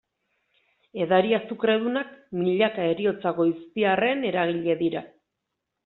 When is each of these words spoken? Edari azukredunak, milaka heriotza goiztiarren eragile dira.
Edari 1.05 1.35
azukredunak, 1.39 2.09
milaka 2.41 2.89
heriotza 2.95 3.37
goiztiarren 3.41 4.29
eragile 4.35 4.81
dira. 4.85 5.11